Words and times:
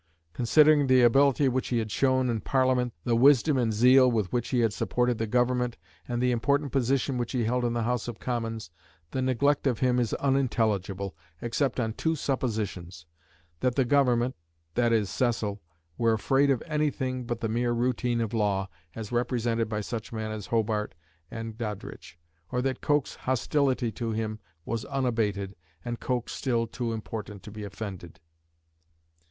Considering 0.33 0.87
the 0.87 1.03
ability 1.03 1.47
which 1.47 1.67
he 1.67 1.77
had 1.77 1.91
shown 1.91 2.27
in 2.27 2.41
Parliament, 2.41 2.91
the 3.03 3.15
wisdom 3.15 3.55
and 3.55 3.71
zeal 3.71 4.09
with 4.11 4.33
which 4.33 4.49
he 4.49 4.61
had 4.61 4.73
supported 4.73 5.19
the 5.19 5.27
Government, 5.27 5.77
and 6.07 6.19
the 6.23 6.31
important 6.31 6.71
position 6.71 7.19
which 7.19 7.33
he 7.33 7.43
held 7.43 7.63
in 7.63 7.73
the 7.73 7.83
House 7.83 8.07
of 8.07 8.17
Commons, 8.19 8.71
the 9.11 9.21
neglect 9.21 9.67
of 9.67 9.77
him 9.77 9.99
is 9.99 10.15
unintelligible, 10.15 11.15
except 11.39 11.79
on 11.79 11.93
two 11.93 12.15
suppositions: 12.15 13.05
that 13.59 13.75
the 13.75 13.85
Government, 13.85 14.35
that 14.73 14.91
is 14.91 15.07
Cecil, 15.07 15.61
were 15.99 16.13
afraid 16.13 16.49
of 16.49 16.63
anything 16.65 17.23
but 17.25 17.39
the 17.41 17.47
mere 17.47 17.71
routine 17.71 18.21
of 18.21 18.33
law, 18.33 18.69
as 18.95 19.11
represented 19.11 19.69
by 19.69 19.81
such 19.81 20.11
men 20.11 20.31
as 20.31 20.47
Hobart 20.47 20.95
and 21.29 21.59
Doddridge; 21.59 22.17
or 22.51 22.63
that 22.63 22.81
Coke's 22.81 23.13
hostility 23.13 23.91
to 23.91 24.13
him 24.13 24.39
was 24.65 24.83
unabated, 24.85 25.55
and 25.85 25.99
Coke 25.99 26.27
still 26.27 26.65
too 26.65 26.91
important 26.91 27.43
to 27.43 27.51
be 27.51 27.63
offended. 27.63 28.19